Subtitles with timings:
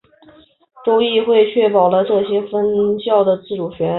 [0.83, 3.87] 州议会确保了这些分校的自主权。